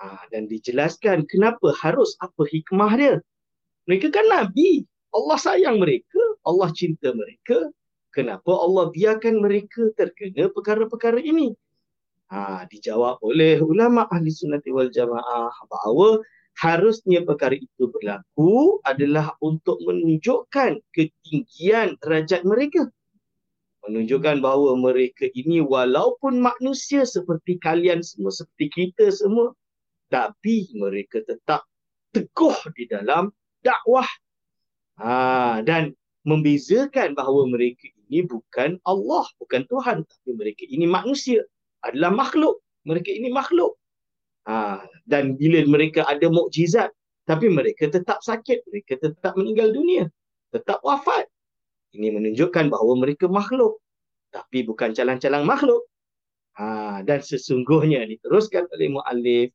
[0.00, 3.14] Ha, dan dijelaskan kenapa harus, apa hikmah dia.
[3.84, 4.88] Mereka kan Nabi.
[5.12, 6.20] Allah sayang mereka.
[6.48, 7.68] Allah cinta mereka.
[8.10, 11.52] Kenapa Allah biarkan mereka terkena perkara-perkara ini?
[12.32, 16.22] Ha, dijawab oleh ulama ahli sunnati wal jamaah bahawa
[16.58, 22.88] harusnya perkara itu berlaku adalah untuk menunjukkan ketinggian derajat mereka.
[23.86, 29.56] Menunjukkan bahawa mereka ini walaupun manusia seperti kalian semua, seperti kita semua,
[30.10, 31.64] tapi mereka tetap
[32.10, 33.30] teguh di dalam
[33.62, 34.06] dakwah.
[35.00, 35.96] Ha, dan
[36.28, 41.40] membezakan bahawa mereka ini bukan Allah, bukan Tuhan, tapi mereka ini manusia
[41.86, 42.60] adalah makhluk.
[42.84, 43.78] Mereka ini makhluk.
[44.44, 46.92] Ha, dan bila mereka ada mukjizat,
[47.24, 50.04] tapi mereka tetap sakit, mereka tetap meninggal dunia,
[50.52, 51.30] tetap wafat.
[51.96, 53.80] Ini menunjukkan bahawa mereka makhluk.
[54.30, 55.86] Tapi bukan calang-calang makhluk.
[56.58, 59.48] Ha, dan sesungguhnya diteruskan oleh mu'alif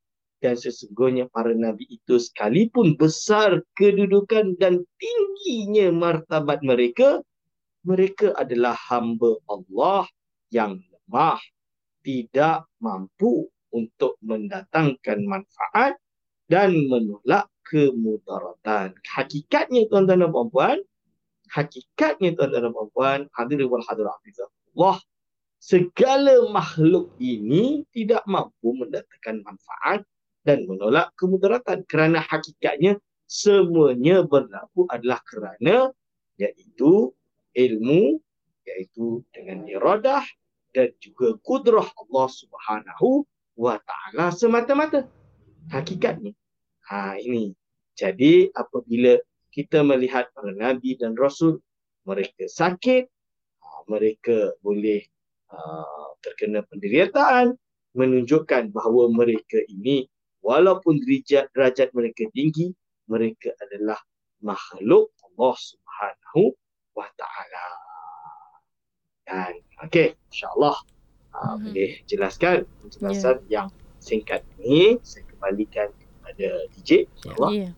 [0.46, 7.26] dan sesungguhnya para nabi itu sekalipun besar kedudukan dan tingginya martabat mereka,
[7.82, 10.06] mereka adalah hamba Allah
[10.54, 11.42] yang lemah
[12.06, 15.98] tidak mampu untuk mendatangkan manfaat
[16.46, 18.94] dan menolak kemudaratan.
[19.02, 20.78] Hakikatnya tuan-tuan dan puan-puan,
[21.50, 24.14] hakikatnya tuan-tuan dan puan-puan, hadirin wal hadirat
[24.78, 25.02] Allah,
[25.58, 30.06] segala makhluk ini tidak mampu mendatangkan manfaat
[30.46, 35.90] dan menolak kemudaratan kerana hakikatnya semuanya berlaku adalah kerana
[36.38, 37.10] iaitu
[37.58, 38.22] ilmu
[38.66, 40.22] iaitu dengan iradah
[40.76, 43.26] dan juga kudrah Allah Subhanahu
[43.58, 45.08] wa taala semata-mata.
[45.72, 46.36] Hakikatnya.
[46.92, 47.58] Ha ini.
[47.96, 49.18] Jadi apabila
[49.50, 51.64] kita melihat para nabi dan rasul
[52.04, 53.08] mereka sakit,
[53.64, 55.02] ha, mereka boleh
[55.50, 57.56] uh, terkena penderitaan
[57.96, 60.06] menunjukkan bahawa mereka ini
[60.46, 62.70] walaupun derajat derajat mereka tinggi,
[63.10, 63.98] mereka adalah
[64.46, 66.54] makhluk Allah Subhanahu
[66.94, 67.68] wa taala.
[69.26, 69.58] Dan
[69.90, 70.78] okey, insya-Allah
[71.34, 71.74] uh, mm-hmm.
[71.74, 73.66] boleh jelaskan penjelasan yeah.
[73.66, 77.52] yang singkat ini saya kembalikan kepada DJ insya-Allah.
[77.52, 77.74] Yeah.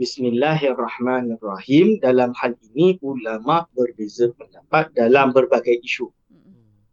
[0.00, 2.00] Bismillahirrahmanirrahim.
[2.00, 6.08] Dalam hal ini ulama berbeza pendapat dalam berbagai isu.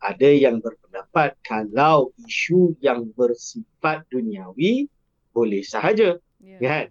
[0.03, 4.91] Ada yang berpendapat kalau isu yang bersifat duniawi
[5.37, 6.17] boleh sahaja.
[6.41, 6.57] Yeah.
[6.65, 6.85] Kan?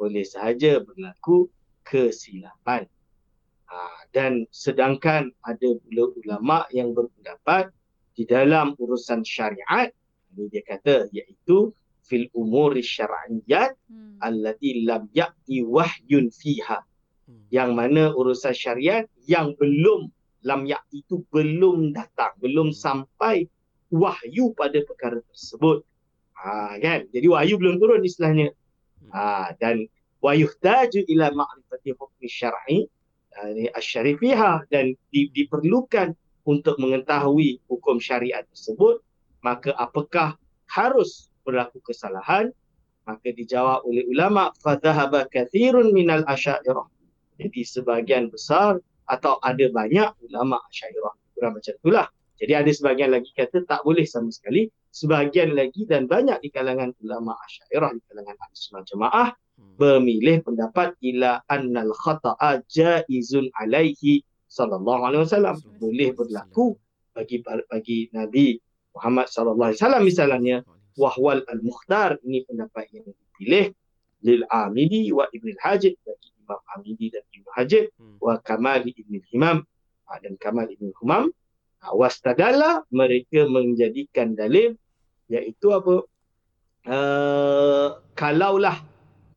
[0.00, 1.52] Boleh sahaja berlaku
[1.84, 2.88] kesilapan.
[3.68, 3.76] Ha,
[4.16, 7.68] dan sedangkan ada pula ulama yang berpendapat
[8.16, 9.92] di dalam urusan syariat,
[10.32, 11.72] ini dia kata iaitu
[12.04, 14.20] fil umur syar'iyyat hmm.
[14.20, 16.84] allati lam ya'ti wahyun fiha
[17.28, 17.48] hmm.
[17.48, 20.12] yang mana urusan syariat yang belum
[20.44, 22.76] lam ya'ti itu belum datang belum hmm.
[22.76, 23.48] sampai
[23.88, 25.86] wahyu pada perkara tersebut
[26.42, 27.06] ha kan?
[27.14, 28.50] Jadi wahyu belum turun istilahnya.
[29.14, 29.86] Ha dan
[30.18, 32.86] wahyu taju ila ma'rifati hukmi syar'i
[33.32, 36.12] ini asyarifiha dan di, diperlukan
[36.44, 39.00] untuk mengetahui hukum syariat tersebut
[39.40, 40.36] maka apakah
[40.68, 42.50] harus berlaku kesalahan?
[43.02, 46.86] Maka dijawab oleh ulama fadhahaba kathirun minal asyairah
[47.42, 48.78] jadi sebahagian besar
[49.10, 52.06] atau ada banyak ulama asyairah kurang macam itulah.
[52.38, 56.92] Jadi ada sebahagian lagi kata tak boleh sama sekali sebahagian lagi dan banyak di kalangan
[57.00, 59.74] ulama asyairah di kalangan ahli jemaah hmm.
[59.80, 64.20] bermilih pendapat ila annal khata'a jaizun alaihi
[64.52, 65.56] sallallahu alaihi wasallam.
[65.80, 66.76] Boleh berlaku
[67.16, 68.60] bagi bagi nabi
[68.92, 70.58] Muhammad sallallahu alaihi wasallam misalnya.
[70.92, 73.72] Wahwal al-mukhtar ini pendapat yang dipilih
[74.28, 78.20] lil amidi wa ibn al-hajid bagi imam amidi dan ibn hajid hmm.
[78.20, 79.64] wa kamal ibn himam.
[80.04, 81.32] Ha, dan kamal ibn humam
[81.90, 84.78] wastadala mereka menjadikan dalil
[85.26, 86.06] iaitu apa?
[86.82, 88.82] Uh, kalaulah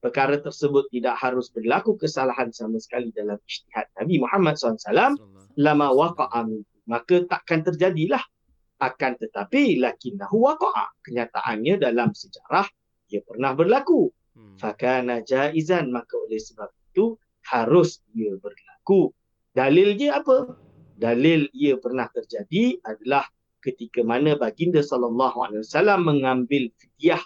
[0.01, 5.13] perkara tersebut tidak harus berlaku kesalahan sama sekali dalam ijtihad Nabi Muhammad SAW
[5.57, 6.41] lama waqa'a
[6.85, 8.21] maka takkan terjadilah.
[8.75, 10.85] Akan tetapi lakinnahu waqa'a.
[11.01, 12.67] Kenyataannya dalam sejarah
[13.09, 14.11] ia pernah berlaku.
[14.35, 14.59] Hmm.
[14.59, 15.89] fakana jaizan.
[15.89, 17.15] Maka oleh sebab itu
[17.49, 19.15] harus ia berlaku.
[19.55, 20.59] Dalilnya apa
[20.95, 23.27] dalil ia pernah terjadi adalah
[23.59, 27.21] ketika mana baginda sallallahu alaihi wasallam mengambil fidyah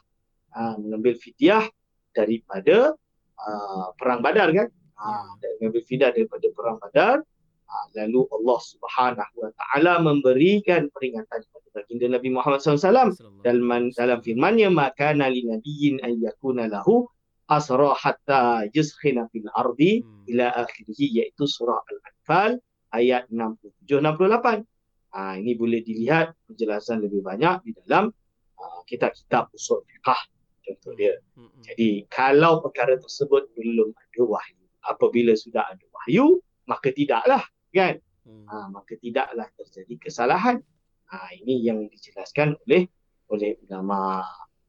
[0.55, 1.67] uh, mengambil fidyah
[2.15, 2.95] daripada
[3.37, 4.67] uh, perang Badar kan?
[4.99, 7.21] Uh, mengambil fidyah daripada perang Badar
[7.69, 13.13] uh, lalu Allah Subhanahu wa taala memberikan peringatan kepada baginda Nabi Muhammad SAW
[13.45, 17.05] dalam dalam firman-Nya maka nali nabiyyin an yakuna lahu
[17.49, 22.61] asra hatta yuskhina fil ardi ila akhirih iaitu surah al-anfal
[22.93, 24.65] ayat 67 68
[25.09, 28.13] Ha, ini boleh dilihat penjelasan lebih banyak di dalam
[28.61, 30.21] uh, kitab-kitab usul fiqah
[30.61, 31.17] contoh dia.
[31.65, 36.37] Jadi kalau perkara tersebut belum ada wahyu, apabila sudah ada wahyu,
[36.69, 37.41] maka tidaklah
[37.73, 37.97] kan?
[38.29, 40.61] Ha, maka tidaklah terjadi kesalahan.
[41.09, 42.85] Ha, ini yang dijelaskan oleh
[43.33, 44.21] oleh ulama.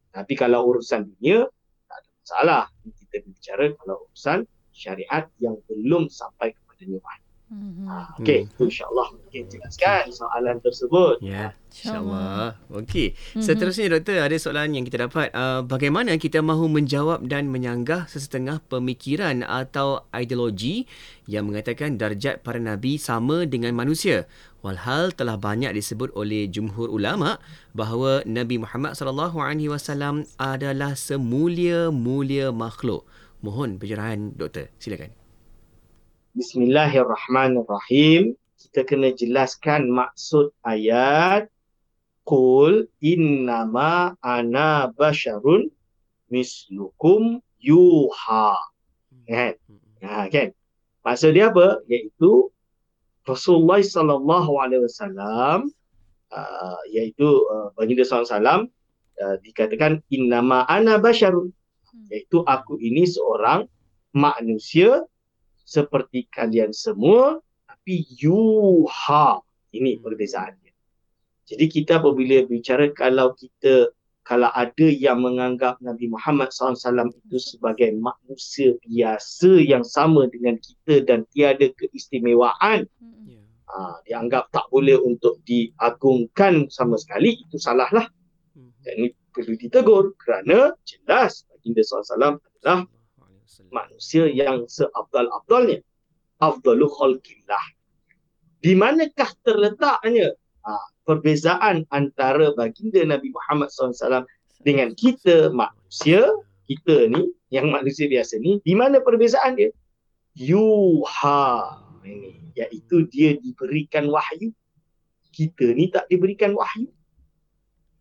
[0.09, 1.45] Tapi kalau urusan dunia
[1.85, 2.63] tak ada masalah.
[2.97, 7.30] Kita bicara kalau urusan syariat yang belum sampai kepada wahyu.
[7.51, 8.23] Mm-hmm.
[8.23, 8.63] Okey, hmm.
[8.63, 11.19] insya-Allah mungkin jelaskan soalan tersebut.
[11.19, 12.55] Ya, insya-Allah.
[12.71, 13.19] Okey.
[13.19, 13.43] Mm-hmm.
[13.43, 18.63] Seterusnya doktor ada soalan yang kita dapat uh, bagaimana kita mahu menjawab dan menyanggah sesetengah
[18.71, 20.87] pemikiran atau ideologi
[21.27, 24.31] yang mengatakan darjat para nabi sama dengan manusia.
[24.63, 27.43] Walhal telah banyak disebut oleh jumhur ulama
[27.75, 33.09] bahawa Nabi Muhammad sallallahu alaihi wasallam adalah semulia-mulia makhluk.
[33.43, 34.71] Mohon pencerahan doktor.
[34.79, 35.20] Silakan.
[36.31, 38.39] Bismillahirrahmanirrahim.
[38.55, 41.51] Kita kena jelaskan maksud ayat
[42.23, 45.67] Qul innama ana basyarun
[46.31, 48.63] mislukum yuha.
[49.27, 49.59] Kan?
[50.07, 50.55] Ha, kan?
[51.03, 51.83] Maksud dia apa?
[51.91, 52.55] Iaitu
[53.27, 55.75] Rasulullah sallallahu alaihi wasallam
[56.31, 58.63] uh, iaitu uh, baginda sallallahu alaihi wasallam
[59.19, 61.51] uh, dikatakan innama ana basyarun
[62.07, 63.67] iaitu aku ini seorang
[64.15, 65.03] manusia
[65.71, 67.39] seperti kalian semua
[67.71, 69.39] tapi yuha
[69.71, 70.75] ini perbezaannya.
[71.47, 73.95] Jadi kita apabila bicara kalau kita
[74.27, 81.03] kalau ada yang menganggap Nabi Muhammad SAW itu sebagai manusia biasa yang sama dengan kita
[81.03, 82.87] dan tiada keistimewaan
[83.67, 88.07] ha, dianggap tak boleh untuk diagungkan sama sekali itu salahlah.
[88.87, 92.87] Dan ini perlu ditegur kerana jelas baginda SAW adalah
[93.75, 95.83] manusia yang seabdal-abdalnya.
[96.41, 97.65] Afdalu khalqillah.
[98.61, 100.33] Di manakah terletaknya
[100.65, 100.71] ha,
[101.05, 104.25] perbezaan antara baginda Nabi Muhammad SAW
[104.61, 106.29] dengan kita manusia,
[106.69, 109.73] kita ni, yang manusia biasa ni, di mana perbezaan dia?
[110.37, 111.81] Yuha.
[112.05, 114.53] Ini, iaitu dia diberikan wahyu.
[115.33, 116.89] Kita ni tak diberikan wahyu.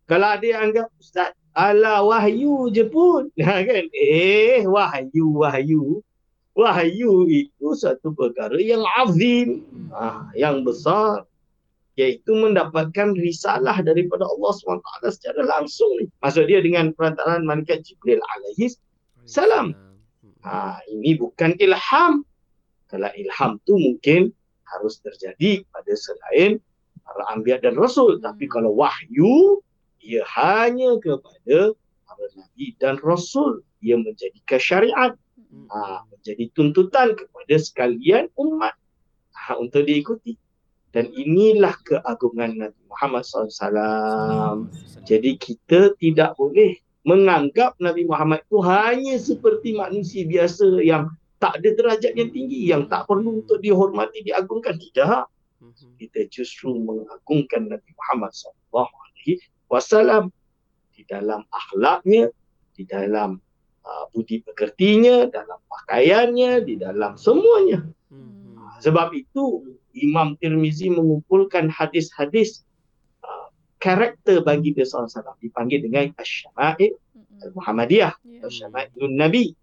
[0.04, 3.30] Kalau ada yang anggap, Ustaz, ala wahyu je pun.
[3.46, 3.84] Ha, kan?
[3.94, 6.02] Eh, wahyu, wahyu.
[6.54, 11.24] Wahyu itu satu perkara yang azim, ha, yang besar.
[11.98, 15.90] Iaitu mendapatkan risalah daripada Allah SWT secara langsung.
[16.00, 16.08] Ni.
[16.24, 18.72] Maksud dia dengan perantaraan Malaikat Jibril alaihi
[19.28, 19.76] salam.
[20.40, 22.24] Ha, ini bukan ilham.
[22.88, 24.32] Kalau ilham tu mungkin
[24.66, 26.58] harus terjadi pada selain
[27.04, 28.18] para anbiya dan rasul.
[28.22, 29.60] Tapi kalau wahyu,
[30.00, 31.76] ia hanya kepada
[32.08, 33.60] para nabi dan rasul.
[33.84, 35.12] Ia menjadikan syariat.
[35.50, 38.74] Ha, menjadi tuntutan kepada sekalian umat.
[39.36, 40.36] Ha, untuk diikuti.
[40.90, 44.66] Dan inilah keagungan Nabi Muhammad SAW.
[45.06, 51.06] Jadi kita tidak boleh menganggap Nabi Muhammad itu hanya seperti manusia biasa yang
[51.40, 54.76] tak ada derajat yang tinggi, yang tak perlu untuk dihormati, diagungkan.
[54.76, 55.24] Tidak.
[55.96, 58.90] Kita justru mengagungkan Nabi Muhammad SAW
[59.70, 60.34] wasallam
[60.92, 62.28] di dalam akhlaknya,
[62.74, 63.38] di dalam
[63.86, 67.86] uh, budi pekertinya, dalam pakaiannya, di dalam semuanya.
[68.10, 68.58] Hmm.
[68.82, 69.64] Sebab itu
[69.96, 72.66] Imam Tirmizi mengumpulkan hadis-hadis
[73.24, 73.48] uh,
[73.80, 75.08] karakter bagi dia SAW
[75.40, 76.98] dipanggil dengan Asyama'il
[77.40, 78.44] Al-Muhammadiyah, yeah.
[78.44, 79.56] Asyama'ilun Nabi.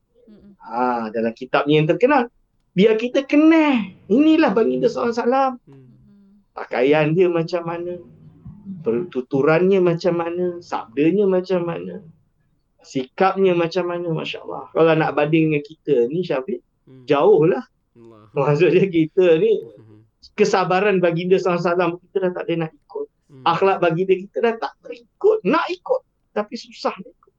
[0.67, 2.27] Ha, dalam kitabnya yang terkenal.
[2.75, 3.87] Biar kita kenal.
[4.11, 5.55] Inilah baginda SAW.
[6.51, 8.01] Pakaian dia macam mana
[8.83, 12.03] pertuturannya macam mana, sabdanya macam mana,
[12.83, 14.63] sikapnya macam mana, Masya Allah.
[14.71, 17.03] Kalau nak banding dengan kita ni, Syafiq, hmm.
[17.07, 17.63] jauh lah.
[18.37, 19.99] Maksudnya kita ni, hmm.
[20.37, 23.07] kesabaran baginda SAW, kita dah tak ada nak ikut.
[23.27, 23.43] Hmm.
[23.43, 26.01] Akhlak baginda kita dah tak terikut, nak ikut.
[26.31, 27.33] Tapi susah nak ikut.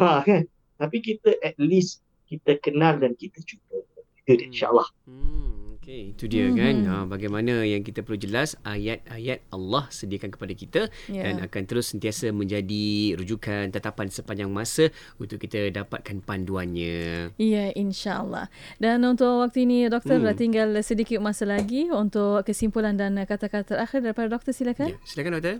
[0.00, 0.42] Ha, kan?
[0.80, 2.00] Tapi kita at least,
[2.30, 3.84] kita kenal dan kita cuba.
[4.24, 4.48] Itu hmm.
[4.54, 4.88] insyaAllah.
[5.04, 5.59] Hmm.
[5.90, 6.54] Okay, itu dia mm-hmm.
[6.62, 11.26] kan uh, bagaimana yang kita perlu jelas ayat-ayat Allah sediakan kepada kita yeah.
[11.26, 17.34] dan akan terus sentiasa menjadi rujukan tetapan sepanjang masa untuk kita dapatkan panduannya.
[17.42, 18.46] Ya, yeah, insya-Allah.
[18.78, 20.30] Dan untuk waktu ini doktor hmm.
[20.30, 24.94] dah tinggal sedikit masa lagi untuk kesimpulan dan kata-kata terakhir daripada doktor silakan.
[24.94, 25.58] Yeah, silakan doktor.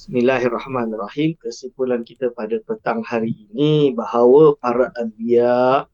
[0.00, 1.36] Bismillahirrahmanirrahim.
[1.44, 5.91] Kesimpulan kita pada petang hari ini bahawa para anbiya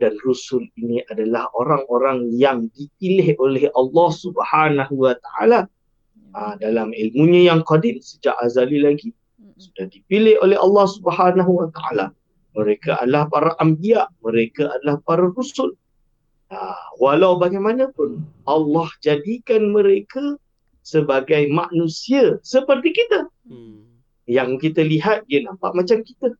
[0.00, 5.68] dan rusul ini adalah orang-orang yang dipilih oleh Allah Subhanahu wa taala
[6.32, 9.12] uh, dalam ilmunya yang qadim sejak azali lagi
[9.60, 12.16] sudah dipilih oleh Allah Subhanahu wa taala.
[12.56, 15.76] Mereka adalah para anbiya, mereka adalah para rusul.
[16.50, 20.34] Uh, walau bagaimanapun Allah jadikan mereka
[20.82, 23.30] sebagai manusia seperti kita.
[23.46, 23.86] Hmm.
[24.26, 26.34] Yang kita lihat dia nampak macam kita.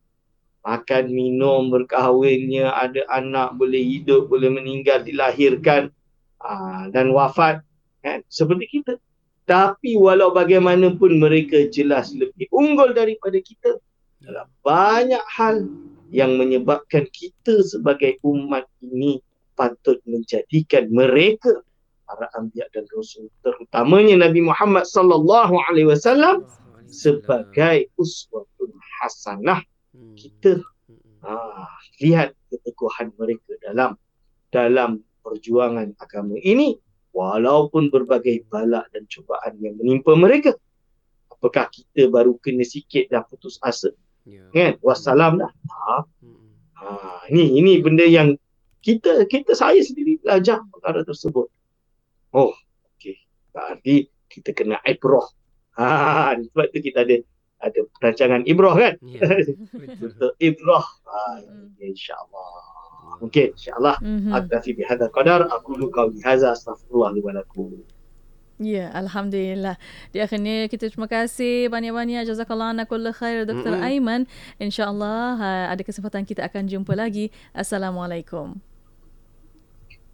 [0.61, 5.89] Makan, minum, berkahwinnya, ada anak, boleh hidup, boleh meninggal, dilahirkan
[6.37, 7.65] aa, dan wafat.
[8.05, 8.21] Kan?
[8.29, 9.01] Seperti kita.
[9.49, 13.81] Tapi walau bagaimanapun mereka jelas lebih unggul daripada kita.
[14.21, 15.65] Dalam banyak hal
[16.13, 19.17] yang menyebabkan kita sebagai umat ini
[19.57, 21.63] patut menjadikan mereka
[22.05, 26.43] para anbiya dan rasul terutamanya Nabi Muhammad sallallahu alaihi wasallam
[26.91, 29.63] sebagai uswatun hasanah
[30.17, 30.61] kita
[31.23, 31.67] ha,
[32.01, 33.97] lihat keteguhan mereka dalam
[34.51, 36.75] dalam perjuangan agama ini
[37.15, 40.57] walaupun berbagai balak dan cubaan yang menimpa mereka
[41.31, 43.91] apakah kita baru kena sikit dah putus asa
[44.25, 44.47] yeah.
[44.51, 46.03] kan wassalam dah ha.
[46.79, 46.87] ha
[47.31, 48.35] ini ini benda yang
[48.81, 51.47] kita kita saya sendiri belajar perkara tersebut
[52.31, 52.55] Oh,
[52.95, 53.19] okey.
[53.51, 55.27] Berarti kita kena ibrah.
[55.75, 57.19] Ha, sebab tu kita ada
[57.61, 58.93] ada perancangan ibrah kan?
[59.05, 59.21] Ya.
[60.01, 60.85] Untuk ibrah.
[61.05, 61.39] Ha,
[61.79, 62.49] insya-Allah.
[63.21, 63.95] Okey, insya-Allah.
[64.01, 64.33] Mm-hmm.
[64.33, 67.69] Aktafi bihadza qadar aku lu qauli hadza astaghfirullah li wa lakum.
[68.61, 69.77] Ya, Alhamdulillah.
[70.13, 72.29] Di akhirnya kita terima kasih banyak-banyak.
[72.29, 73.73] Jazakallah ana kulla khair Dr.
[73.73, 73.89] Mm-hmm.
[73.89, 74.21] Aiman.
[74.61, 77.33] InsyaAllah ha, ada kesempatan kita akan jumpa lagi.
[77.57, 78.61] Assalamualaikum.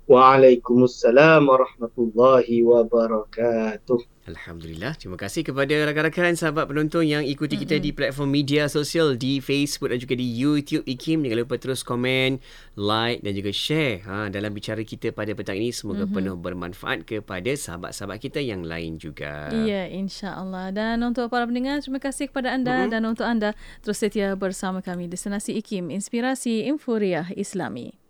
[0.07, 4.16] Waalaikumsalam warahmatullahi wabarakatuh.
[4.27, 4.99] Alhamdulillah.
[4.99, 7.63] Terima kasih kepada rakan-rakan sahabat penonton yang ikuti mm-hmm.
[7.63, 11.23] kita di platform media sosial di Facebook dan juga di YouTube IKIM.
[11.23, 12.43] Jangan lupa terus komen,
[12.75, 15.71] like dan juga share ha, dalam bicara kita pada petang ini.
[15.71, 16.15] Semoga mm-hmm.
[16.19, 19.47] penuh bermanfaat kepada sahabat-sahabat kita yang lain juga.
[19.63, 20.75] Ya, insya-Allah.
[20.75, 22.91] Dan untuk para pendengar, terima kasih kepada anda mm-hmm.
[22.91, 28.06] dan untuk anda terus setia bersama kami di Destinasi IKIM, Inspirasi Infuriah Islami.